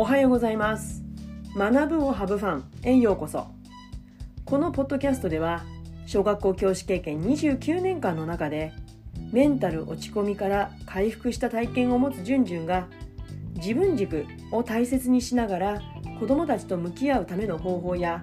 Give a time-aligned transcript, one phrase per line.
[0.00, 1.02] おはようございます。
[1.56, 3.48] 学ぶをハブファンへようこそ。
[4.44, 5.64] このポッドキャストでは
[6.06, 8.72] 小学校教師経験29年間の中で
[9.32, 12.86] メンタル落ち込みから回復した体験を持つじゅんじゅんが
[13.56, 15.82] 自分軸を大切にしながら
[16.20, 18.22] 子どもたちと向き合うための方法や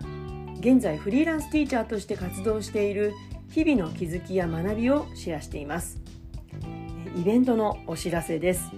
[0.62, 3.12] 現在フリーランスティーチャーとして活動している
[3.50, 6.00] 日々の気づきや学びをシェアしています。
[7.18, 8.72] イベントのお知らせです。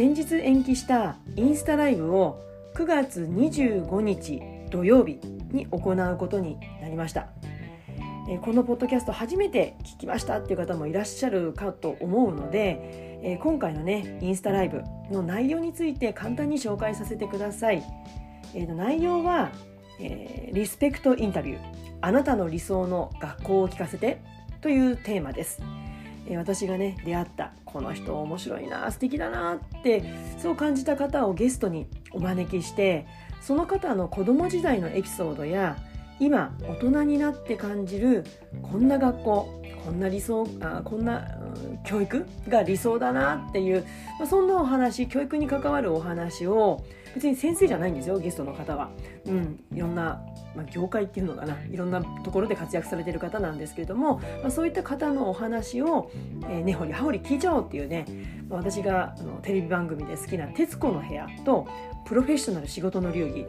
[0.00, 2.42] 先日延期したインスタライブを
[2.74, 5.20] 9月25日土曜日
[5.52, 7.28] に行うことになりました。
[8.40, 17.84] このポッドキャスト初めて聞きましたっていう方もいらっしゃるかと思うので今回のねインスタライブの内容について簡単に紹介させてください。
[18.54, 19.50] 内容は
[19.98, 21.60] リスペクトインタビュー。
[22.00, 24.22] あなたの理想の学校を聞かせて
[24.62, 25.60] というテーマです。
[26.36, 30.04] 私がね出会ったこの人面白いな素敵だなって
[30.38, 33.06] そう感じた方をゲストにお招きして
[33.40, 35.76] その方の子供時代のエピソードや
[36.20, 38.24] 今大人になって感じる
[38.62, 41.26] こんな学校こんな理想あこんな、
[41.84, 43.84] 教育が理想だなっていう、
[44.18, 48.90] まあ、そんなお話教育に関わるお話を別に先生じゃないんですよゲストの方は。
[49.26, 50.22] うん、いろんな、
[50.54, 56.10] まあ、業界っていうのかないろんなところで活躍されてる方なんですけれども、まあ、そういった方のお話を
[56.40, 58.04] 根、えー、掘り葉掘り聞いちゃおうっていうね、
[58.48, 61.66] まあ、私があのテレビ番組で好きな「徹子の部屋」と
[62.06, 63.46] 「プロフェッショナル仕事の流儀」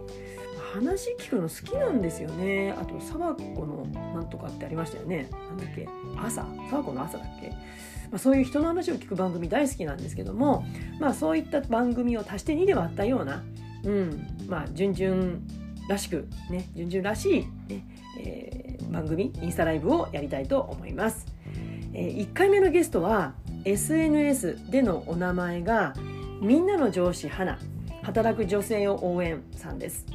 [0.74, 2.74] 話聞くの好きなんですよね。
[2.80, 5.30] あと沢子のなんとかってありましたよね。
[5.50, 5.88] なんだっけ？
[6.18, 6.46] 朝？
[6.70, 7.56] 沢子の朝だっけ、ま
[8.14, 10.66] あ、そういう人の話を聞く番組大好きなんですけども
[11.00, 13.44] まあそういった番組を足して2で割ったような
[13.84, 15.40] うんまあ順々
[15.90, 17.86] らしくね順々らしいね、
[18.20, 21.26] えー、番組インスタライブをやりたいと思います、
[21.94, 23.34] えー、1回目のゲストは
[23.66, 25.94] SNS でのお名前が
[26.42, 27.60] みんなの上司花
[28.04, 30.08] 働く女性を応援さんです。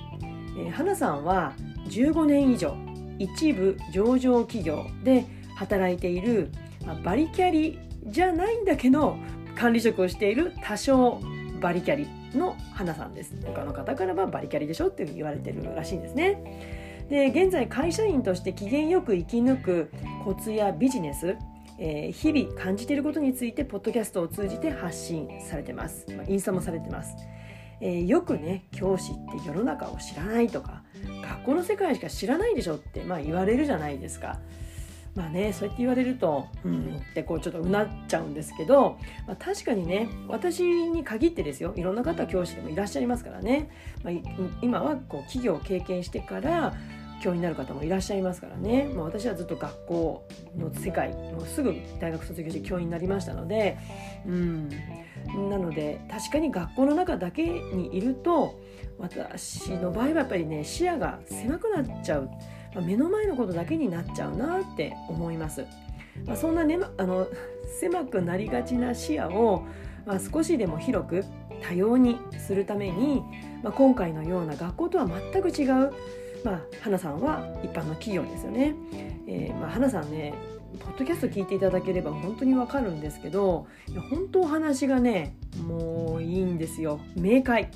[0.56, 1.52] えー、花さんは
[1.89, 2.77] 15年以上
[3.18, 5.24] 一部上場企業で
[5.56, 6.50] 働いている、
[6.84, 9.16] ま、バリキャリじゃないんだけど
[9.56, 11.20] 管理職をしている多少
[11.61, 12.06] バリキャリ
[12.36, 13.34] の花さんです。
[13.46, 17.06] 他の方からはバリキャリでしょっていうふうに言われてるらしいんですね。
[17.08, 19.90] で現在会社員として機嫌よく生き抜く
[20.24, 21.36] コツやビジネス
[21.78, 27.14] えー、日々感じていることについてポッドキャストを通じて発信されてます、ま、インスタもされてます。
[27.81, 30.83] えー、よくね教師って世の中を知らないとか
[31.23, 34.39] 学校の世界しか知らないでしょって、まあ、言われるじゃないですか。
[35.17, 43.70] まあね、そうやって言われると、うんってこうちょっとうなっちゃうんですけど、まあ、確かにね、私に限ってですよ、いろんな方教師でもいらっしゃいますからね、
[44.05, 44.14] まあ、
[44.61, 46.75] 今はこう企業を経験してから、
[47.22, 53.78] 教員になる方もいらっしゃいますからね、まあ、私はずっと学校の世界もうすぐ大学卒業して教員になりましたので、
[54.27, 54.68] うん、
[55.48, 58.60] なので確かに学校の中だけにいると
[58.98, 62.30] 私の場合はやっぱりね視野が狭くなっちゃう、
[62.74, 65.64] まあ、目の前のことだけになっちゃうなって思います。
[66.24, 67.27] まあ、そんなね あの
[67.80, 69.66] 狭くなりがちな視野を、
[70.06, 71.24] まあ、少しでも広く
[71.62, 73.22] 多様にするために、
[73.62, 75.92] まあ、今回のような学校とは全く違う、
[76.46, 78.77] まあ、花さんは一般の企業ですよね。
[79.27, 80.33] えーまあ、花さんね
[80.79, 83.67] ポッドキャスト聞いていただければ本当にわかるんですけど
[84.11, 85.34] 本当お話がね
[85.67, 87.01] もういいんですよ。
[87.17, 87.68] 明快。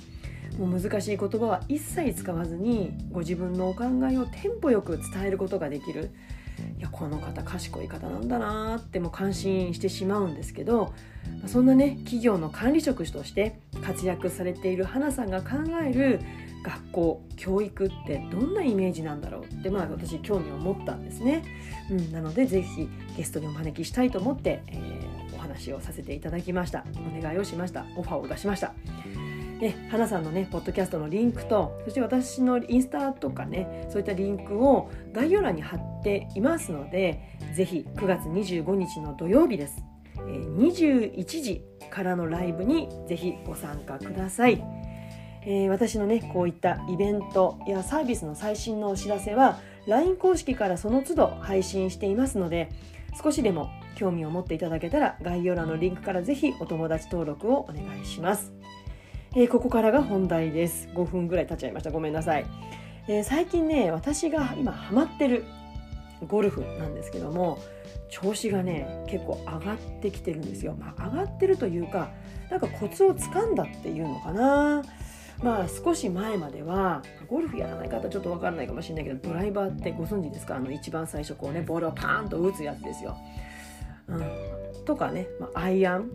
[0.56, 6.12] もう難しい言葉は一切使わずにご自分のお考えをテンポよく伝えることができる。
[6.78, 10.92] いやこの方賢い方なんだなっても感心してしまうんですけど
[11.46, 16.20] そんなね企業の管理職として活躍されている花さんが考える
[16.62, 21.42] 学校教育ってどんなイメージなんだろうってまあ私興味を持ったんですね、
[21.90, 26.84] うん、なのでぜひゲストにお招きしたいと思って、えー、お話をさせていただきました。
[27.18, 27.86] お願いをしました。
[27.96, 28.74] オファーを出しました。
[29.60, 39.84] ね、花さんのねポッドキャストのリンクとそして私のインスタとかねそういったリンクを概要欄に貼っていますのでぜひ9月25日の土曜日です、
[40.16, 44.79] えー、21時からのライブにぜひご参加ください。
[45.42, 52.68] えー、私のねこういったイベントやサービスの最新のお知らせは LINE 公式からその都度配信していますので
[53.22, 58.52] 少しでも興味を持っていただけたら概要欄のリンクからぜひお友達登録をお願いします、
[59.34, 60.88] えー、ここからが本題です。
[60.94, 61.90] 5分ぐらい経っちゃいました。
[61.90, 62.46] ごめんなさい、
[63.08, 65.44] えー、最近ね私が今ハマってる
[66.28, 67.58] ゴルフなんですけども
[68.10, 72.10] 調子がね結構上がってきてるんですよ、まあ、上がってるというか
[72.50, 74.82] なんかコツをつかんだっていうのかな。
[75.42, 80.56] まあ少し前まではゴルフやらない方ちょっと分かんないかもしれないけどドライバーってご存知ですか？
[80.56, 83.16] あの一番最初こうねボールをパーンと打つやつですよ。
[84.08, 86.08] うん、とかね、まあ、アイアン、うん、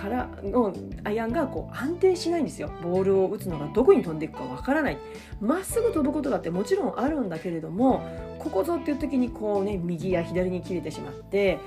[0.00, 0.72] からの
[1.04, 2.70] アイアンがこう安定しないんですよ。
[2.82, 4.98] ボールを打つのがどこに飛んでいくかわからない。
[5.40, 8.02] まっすぐ飛ぶことだってもちろんあるんだけれども
[8.38, 11.58] ここぞっていう時にこうね右や左に切れてしまって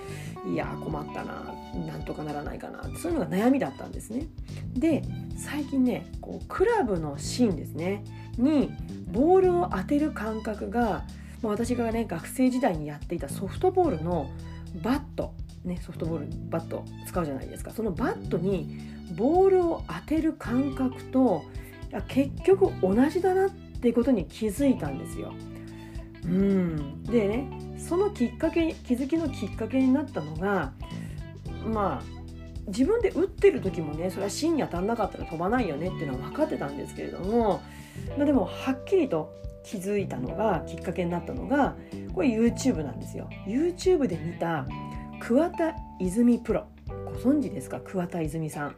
[0.51, 1.53] いや困ったな
[1.85, 4.25] なんとかならないかなそういうのが悩みだったんですね。
[4.73, 5.03] で
[5.37, 8.03] 最近ねこうクラブの芯ですね。
[8.37, 8.71] に
[9.11, 11.03] ボールを当てる感覚が
[11.43, 14.31] 私がね学生時代にやっていたソフトボールの
[14.81, 18.79] バットね、ソフトボールバット使うじゃないですかそのバットに
[19.15, 21.43] ボールを当てる感覚と
[22.07, 25.33] 結局同じだなっていうことに気づいたんですよ。
[26.25, 30.71] うんでねそのきっかけ気づきのきっかけになったのが
[31.65, 32.23] まあ
[32.67, 37.61] 自分で打ってる時もねそれは芯に当たんなかったら飛ばないよねっていうのは分かってたんですけれども、
[38.17, 39.33] まあ、でもはっきりと
[39.63, 41.75] 気づいたのがきっかけになったのが
[42.13, 43.29] これ YouTube なんですよ。
[43.45, 44.65] YouTube で見た
[45.25, 46.67] 桑田泉プロ。
[47.05, 47.79] ご存知ですか？
[47.79, 48.75] 桑田泉さん。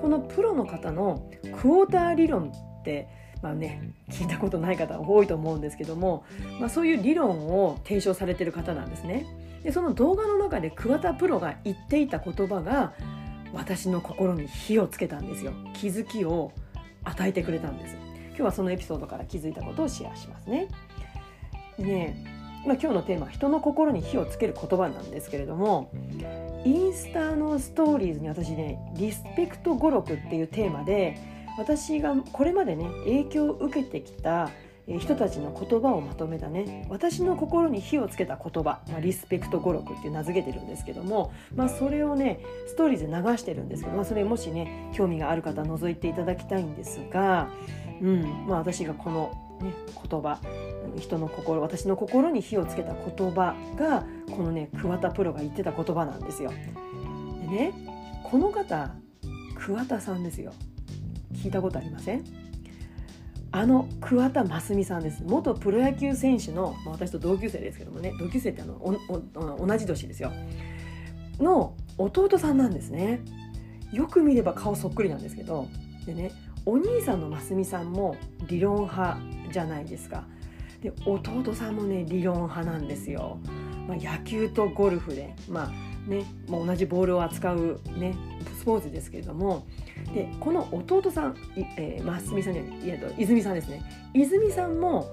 [0.00, 3.06] このプロの方のクォーター理論って
[3.42, 6.24] まあね聞いたことない方多いと思うんですけども、
[6.58, 9.24] まあ、そういう理論を提唱されてる方なんですね。
[9.62, 12.94] でその動画の中で桑田プロが言っていた言葉が
[13.52, 15.52] 私の心に火をつけたんですよ。
[15.74, 16.50] 気づきを
[17.04, 17.96] 与えてくれたんです。
[18.30, 20.66] 今日はそのエピソードから気づいたことをシェアしますね。
[21.78, 22.33] でね
[22.66, 25.90] まあ、今日のテーマ人の心に火をつける言葉なんですけれども
[26.64, 31.18] インスタのストーリーズに私ねリスペクト語録っていうテーマで
[31.58, 34.50] 私がこれまでね影響を受けてきた
[34.86, 47.48] 人たちの言葉をまとめたね私の心に火をつけた言葉、まあ、リスペクト語録って名付けてるんですけども、まあ、それをねストーリーズで流してるんですけど、まあ、それもしね興味がある方覗いていただきたいんですが、
[48.04, 48.46] うん。
[48.46, 49.72] まあ、私がこの、ね、
[50.08, 50.38] 言葉
[50.96, 56.52] 人の心私の心に火をつけた言葉がこのね桑田プロが言ってた言葉なんですよ。
[57.40, 57.72] でね
[58.22, 58.94] この方
[59.56, 60.52] 桑田さんですよ。
[61.32, 62.24] 聞いたことありません？
[63.52, 65.22] あの桑田真澄さんです。
[65.24, 68.78] 元プロ野球選手の、まあ、私と同級生ですけどもね同級生ってあの
[69.66, 70.30] 同じ年ですよ。
[71.38, 73.20] の弟さんなんですね。
[73.92, 75.68] よく見れば顔そっくりなんですけど
[76.04, 76.32] でね
[76.66, 78.16] お兄さんの真澄さんも
[78.46, 79.18] 理論派
[79.52, 80.24] じゃないですか。
[80.80, 83.38] で弟さんもね理論派なんですよ、
[83.88, 88.14] まあ、野球とゴルフでまあねもう同じボールを扱うね
[88.58, 89.66] スポーツですけれども。
[90.14, 91.36] でこの弟さん、
[91.76, 93.82] えー、ますみさんにいや泉さんですね。
[94.14, 95.10] 泉さんも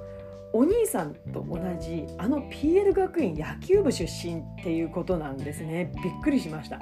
[0.54, 5.92] お兄さんと同じあの PL 学院野球部出身っていうことなんですね。
[6.04, 6.80] びっくりしました。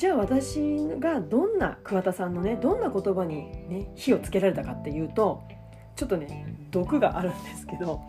[0.00, 5.42] じゃあ私がどんな桑田さんのねどんな言葉にね火をつけられたかっていうと
[5.94, 8.00] ちょっとね毒があるんですけど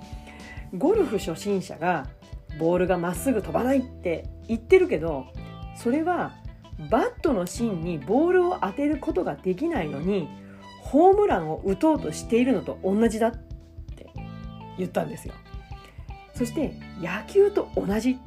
[0.73, 2.07] ゴルフ初心者が
[2.57, 5.25] ボールがまっすぐ飛ばないって言ってるけど
[5.75, 6.31] それは
[6.89, 10.29] バットの芯にボールを当てることができないのに
[10.79, 14.13] ホームランを打とうとしているのと同じだって
[14.77, 15.33] 言ったんですよ。
[16.35, 18.17] そして野球と同じ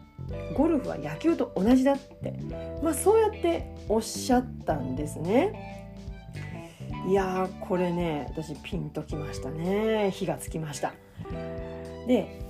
[0.54, 2.38] ゴルフは野球と同じだって、
[2.82, 5.82] まあ、そうやっておっしゃったんですね。
[7.06, 10.10] いやーこれね私ピンときましたね。
[10.12, 10.94] 火がつきました。
[12.06, 12.40] で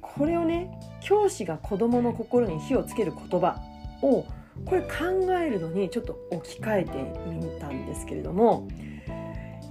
[0.00, 0.70] これをね
[1.00, 3.58] 教師が子どもの心に火をつける言葉
[4.02, 4.26] を
[4.66, 4.88] これ考
[5.32, 6.90] えるのにちょっと置き換えて
[7.30, 8.68] みたんですけれども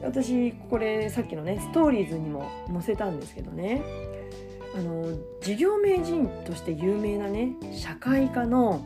[0.02, 3.84] 私これさっきのねストーリーズにも載せたんですけどね。
[4.76, 8.86] あの授業名人として有名なね社会科の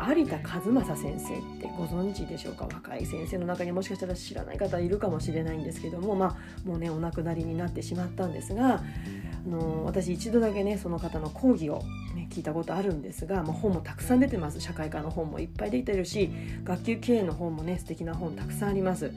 [0.00, 2.64] 有田和正先生ってご存知でしょうか？
[2.64, 11.82] 若い先生の中にもしかしたら知らない方いるかもしれないんですけどもまあもうねお亡くなりになってしまったんですがあの私一度だけねその方の講義を、
[12.16, 16.30] ね、聞いたことあるんですが、まあ、本もたくさん出てます社会科の本もいっぱい出てるし
[16.64, 19.12] 学級経営の本もね素敵な本たくさんあります。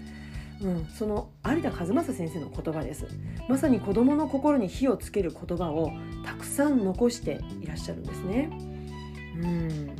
[0.62, 3.08] うん、その有田和正先生の言葉です。
[3.50, 5.92] まさに子どもの心に火をつける言葉を
[6.26, 8.50] たくさん残していらっしゃるんですね。
[9.42, 9.96] うん。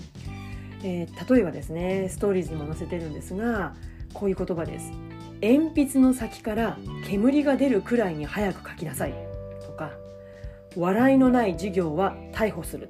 [0.84, 3.74] えー、例えばですねストーリーズにも載せてるんですが
[4.14, 4.92] こういう言葉です。
[5.42, 9.14] 鉛筆の先から煙が出るくらいに早く書きなさい。
[9.66, 9.92] とか
[10.76, 12.90] 笑いのない授業は逮捕する、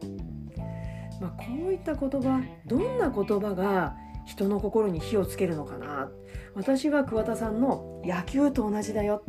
[1.22, 6.10] まあ、こういった言葉どんな言葉が人の心に火をつけるのかな。
[6.56, 9.24] 私は桑田さんの野球と同じだよ。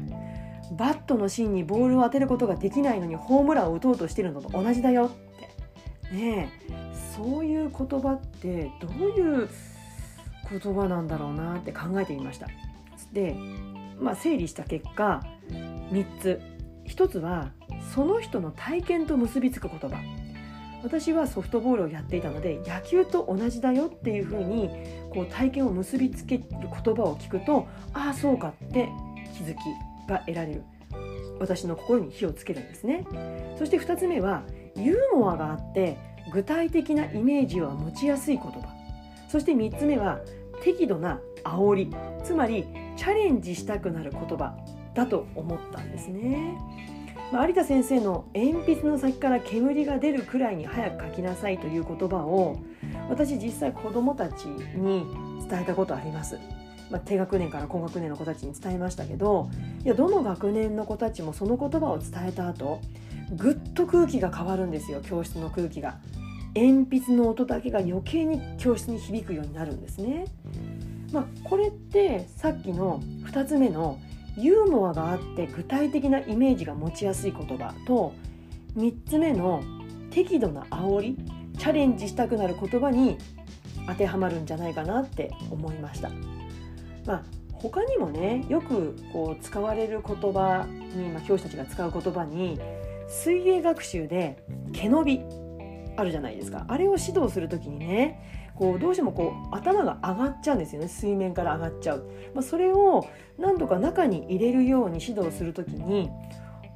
[0.77, 6.15] バットの芯にボールを当てることができないのにホームランを打とうとしてるのと同じだよって。
[6.15, 6.95] ねえ。
[7.17, 9.49] そういう言葉ってどういう
[10.51, 12.49] 言葉なんだろうなって考えてみました。
[13.13, 13.35] で、
[13.99, 16.41] まあ、整理した結果3つ。
[16.87, 17.51] 1つは
[17.95, 19.97] その人の体験と結びつく言葉。
[20.87, 24.71] 私はソフトボールをやっていたので野球と同じだよっていうふうに
[25.13, 28.89] こう体験を結びつける言葉を聞くとああそうかって
[29.37, 29.59] 気づき
[30.09, 30.63] が得られる。
[31.41, 33.05] 私の心に火をつけるんですね。
[33.59, 34.45] そして2つ目は
[34.77, 35.99] ユーモアがあって
[36.33, 38.61] 具体的なイメージを持ちやすい言葉。
[39.29, 40.21] そして3つ目は
[40.63, 41.91] 適度な煽り。
[42.23, 42.65] つまり
[42.97, 44.57] チャレンジしたくなる言葉
[44.95, 46.57] だと思ったんですね、
[47.33, 52.59] まあ、有田先生の鉛筆の先から煙が出るくらいに早く書きなさいという言葉を
[53.09, 55.05] 私実際子どもたちに
[55.49, 56.39] 伝えたことあります
[56.89, 59.51] まあ、低学年から高学年の子たちに伝えましたけど
[59.85, 62.81] いやどの学年の子たちもその言葉を伝えた後
[63.35, 65.99] ぐっと空気が変わるんですよ教室の空気が。
[66.55, 70.25] 鉛筆の音だけが余計に教室に響くようになるんですね。
[71.13, 73.99] まあ、これってさっきの2つ目の
[74.37, 78.13] ユーモアがあって具体的なイメージが持ちやすい言葉と
[78.77, 79.63] 3つ目の
[80.11, 81.17] 適度な煽り
[81.59, 83.17] チャレンジしたくなる言葉に
[83.89, 86.11] 当てはまるんじゃないかなって思いました。
[87.07, 92.59] まあ、他にもねよくこう使われる言葉に、まあ、教師たちが使う言葉に
[93.09, 95.21] 水泳学習で毛伸び
[95.97, 100.89] あるじゃないですかあれを指導する時にねこうどうしてもこう頭が上がっちゃうんですよね。
[100.89, 103.07] 水面から上がっちゃう、まあ、それを
[103.39, 106.11] 何度か中に入れるように指導する時に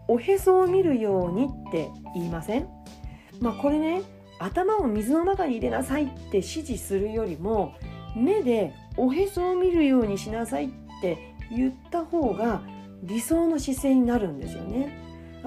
[0.08, 2.68] おへそを見るようにって言いません、
[3.40, 4.02] まあ、これね
[4.38, 7.75] 頭を水の中に入れなさいって指示するよりも
[8.16, 10.68] 目でおへそを見るようにしなさいっ
[11.00, 12.62] て言った方が
[13.02, 14.99] 理想の姿勢になるんですよね。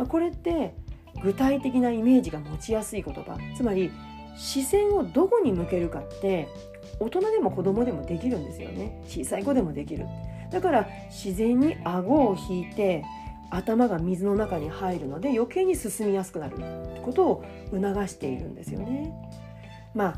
[0.09, 0.75] これって
[1.21, 3.37] 具体的なイメージが持ちやすい言葉。
[3.55, 3.91] つまり
[4.37, 6.47] 視線をどこに向けるかって
[6.99, 9.01] 大人でも子供でもできるんですよね。
[9.07, 10.05] 小さい子でもできる。
[10.51, 13.03] だから自然に顎を引いて
[13.49, 16.57] 頭が水の中に入るので余計に進みやすくなる。
[17.03, 19.13] ことを促しているんですよね。
[19.93, 20.15] ま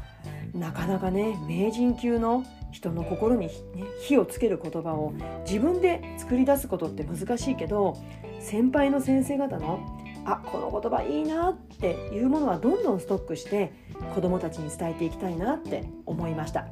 [0.54, 3.54] あなかなかね名人級の人の心に、ね、
[4.02, 5.14] 火をつける言葉を
[5.46, 7.98] 自分で作り出すことって難しいけど
[8.40, 9.95] 先輩の先生方の
[10.26, 13.72] あこの言葉いいなっていうものはどんどんストックして
[14.16, 16.66] 子どもたちに伝えていきたいなって思いました、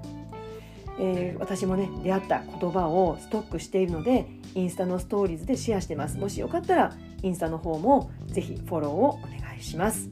[1.00, 6.18] えー、私もね出会った言葉をストックしているのでインスタのストーリーズでシェアしてます。
[6.18, 10.10] もしよかったらインスタの方もぜひフォローをお願いします。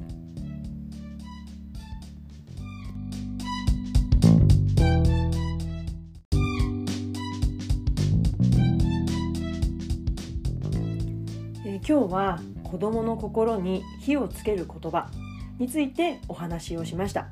[11.84, 12.40] 今日は
[12.72, 15.12] 子どもの心に火をつける言葉
[15.60, 17.28] についてお話をしました。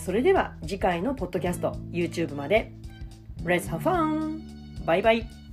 [0.00, 2.72] それでは次回のポッドキャスト YouTube まで。
[3.42, 4.40] Let's have fun!
[4.86, 5.43] バイバイ。